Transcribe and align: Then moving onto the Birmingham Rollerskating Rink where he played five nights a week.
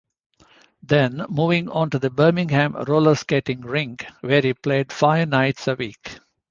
Then 0.81 1.27
moving 1.29 1.69
onto 1.69 1.99
the 1.99 2.09
Birmingham 2.09 2.73
Rollerskating 2.73 3.63
Rink 3.63 4.07
where 4.21 4.41
he 4.41 4.55
played 4.55 4.91
five 4.91 5.29
nights 5.29 5.67
a 5.67 5.75
week. 5.75 6.17